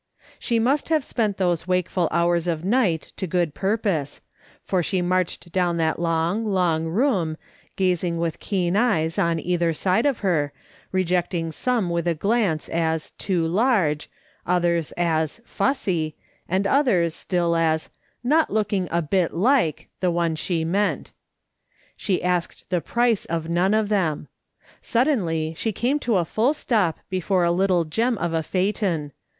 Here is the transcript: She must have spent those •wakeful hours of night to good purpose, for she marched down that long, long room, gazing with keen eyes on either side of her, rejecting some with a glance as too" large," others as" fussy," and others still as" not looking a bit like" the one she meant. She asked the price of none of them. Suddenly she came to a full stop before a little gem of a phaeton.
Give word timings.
She 0.39 0.57
must 0.57 0.89
have 0.89 1.03
spent 1.05 1.37
those 1.37 1.65
•wakeful 1.65 2.07
hours 2.09 2.47
of 2.47 2.65
night 2.65 3.13
to 3.17 3.27
good 3.27 3.53
purpose, 3.53 4.19
for 4.63 4.81
she 4.81 4.99
marched 4.99 5.51
down 5.51 5.77
that 5.77 5.99
long, 5.99 6.43
long 6.43 6.85
room, 6.87 7.37
gazing 7.75 8.17
with 8.17 8.39
keen 8.39 8.75
eyes 8.75 9.19
on 9.19 9.39
either 9.39 9.73
side 9.73 10.07
of 10.07 10.21
her, 10.21 10.53
rejecting 10.91 11.51
some 11.51 11.91
with 11.91 12.07
a 12.07 12.15
glance 12.15 12.67
as 12.67 13.11
too" 13.11 13.45
large," 13.47 14.09
others 14.43 14.91
as" 14.93 15.39
fussy," 15.45 16.15
and 16.49 16.65
others 16.65 17.13
still 17.13 17.55
as" 17.55 17.91
not 18.33 18.49
looking 18.49 18.87
a 18.89 19.03
bit 19.03 19.35
like" 19.35 19.87
the 19.99 20.09
one 20.09 20.35
she 20.35 20.65
meant. 20.65 21.11
She 21.95 22.23
asked 22.23 22.67
the 22.71 22.81
price 22.81 23.25
of 23.25 23.49
none 23.49 23.75
of 23.75 23.89
them. 23.89 24.29
Suddenly 24.81 25.53
she 25.55 25.71
came 25.71 25.99
to 25.99 26.15
a 26.15 26.25
full 26.25 26.55
stop 26.55 26.97
before 27.11 27.43
a 27.43 27.51
little 27.51 27.83
gem 27.85 28.17
of 28.17 28.33
a 28.33 28.41
phaeton. 28.41 29.11